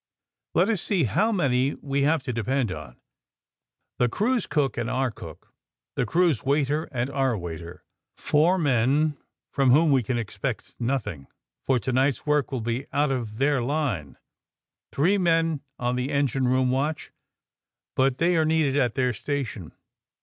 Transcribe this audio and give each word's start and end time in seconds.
Let 0.55 0.67
us 0.67 0.81
see 0.81 1.03
how 1.03 1.31
many 1.31 1.75
we 1.75 2.01
have 2.01 2.23
to 2.23 2.33
depend 2.33 2.71
on. 2.71 2.99
The 3.99 4.09
crew's 4.09 4.47
cook 4.47 4.75
and 4.75 4.89
our 4.89 5.11
cook, 5.11 5.53
the 5.95 6.07
crew's 6.07 6.43
waiter 6.43 6.85
and 6.91 7.07
our 7.11 7.37
waiter. 7.37 7.85
Four 8.17 8.57
men 8.57 9.15
from 9.53 9.69
whom 9.69 9.91
we 9.91 10.01
can 10.01 10.17
expect 10.17 10.73
nothing, 10.79 11.27
for 11.67 11.77
to 11.77 11.91
night's 11.93 12.25
work 12.25 12.51
will 12.51 12.61
be 12.61 12.87
out 12.91 13.11
of 13.11 13.37
their 13.37 13.61
line. 13.61 14.17
Three 14.91 15.19
men 15.19 15.61
on 15.77 15.95
the 15.95 16.09
engine 16.11 16.47
room 16.47 16.71
watch, 16.71 17.11
but 17.95 18.17
they 18.17 18.35
are 18.37 18.43
needed 18.43 18.75
at 18.75 18.95
their 18.95 19.13
station. 19.13 19.71